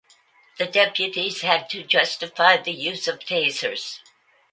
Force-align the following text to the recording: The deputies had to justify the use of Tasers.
The 0.57 0.65
deputies 0.65 1.41
had 1.41 1.69
to 1.69 1.83
justify 1.83 2.57
the 2.57 2.71
use 2.71 3.07
of 3.07 3.19
Tasers. 3.19 3.99